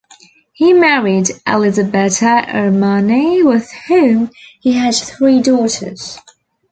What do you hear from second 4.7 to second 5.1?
had